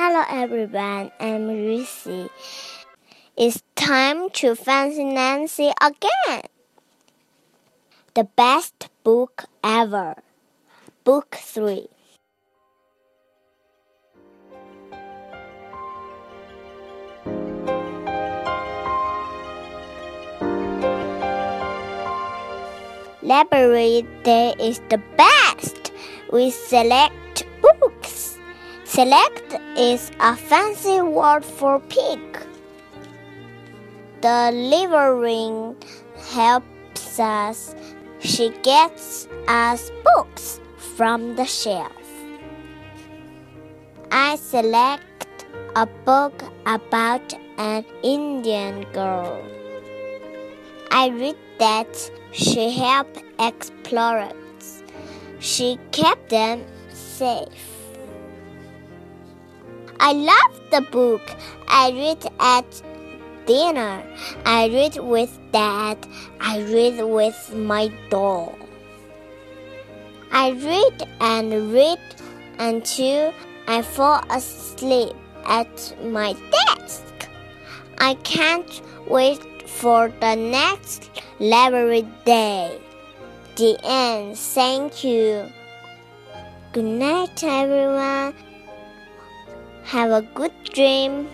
everyone. 0.00 1.10
I'm 1.18 1.48
Lucy. 1.48 2.28
It's 3.36 3.62
time 3.74 4.30
to 4.30 4.54
fancy 4.54 5.02
Nancy 5.02 5.72
again. 5.82 6.42
The 8.14 8.22
best 8.36 8.90
book 9.02 9.46
ever. 9.64 10.14
Book 11.02 11.34
3. 11.34 11.88
Library 23.22 24.06
day 24.22 24.54
is 24.60 24.80
the 24.90 25.02
best. 25.16 25.92
We 26.32 26.50
select. 26.52 27.27
Select 28.98 29.54
is 29.76 30.10
a 30.18 30.34
fancy 30.34 31.00
word 31.00 31.44
for 31.44 31.78
pick. 31.78 32.18
The 34.22 34.50
librarian 34.52 35.76
helps 36.32 37.20
us. 37.20 37.76
She 38.18 38.48
gets 38.64 39.28
us 39.46 39.92
books 40.02 40.60
from 40.96 41.36
the 41.36 41.44
shelf. 41.44 42.10
I 44.10 44.34
select 44.34 45.46
a 45.76 45.86
book 45.86 46.42
about 46.66 47.34
an 47.56 47.84
Indian 48.02 48.82
girl. 48.92 49.40
I 50.90 51.10
read 51.10 51.36
that 51.60 52.10
she 52.32 52.72
helped 52.72 53.22
explorers. 53.38 54.82
She 55.38 55.78
kept 55.92 56.30
them 56.30 56.64
safe. 56.92 57.77
I 60.00 60.12
love 60.12 60.60
the 60.70 60.80
book. 60.80 61.22
I 61.66 61.90
read 61.90 62.24
at 62.38 62.82
dinner. 63.46 64.04
I 64.44 64.68
read 64.68 64.96
with 64.98 65.36
dad. 65.52 65.98
I 66.40 66.60
read 66.60 67.02
with 67.02 67.54
my 67.54 67.90
doll. 68.10 68.56
I 70.30 70.50
read 70.50 71.08
and 71.20 71.72
read 71.72 71.98
until 72.58 73.32
I 73.66 73.82
fall 73.82 74.22
asleep 74.30 75.16
at 75.46 75.94
my 76.04 76.34
desk. 76.52 77.28
I 77.98 78.14
can't 78.22 78.82
wait 79.08 79.40
for 79.68 80.12
the 80.20 80.34
next 80.36 81.10
library 81.40 82.06
day. 82.24 82.78
The 83.56 83.78
end. 83.82 84.38
Thank 84.38 85.02
you. 85.02 85.50
Good 86.72 86.84
night, 86.84 87.42
everyone. 87.42 88.34
Have 89.88 90.10
a 90.10 90.20
good 90.20 90.52
dream. 90.64 91.26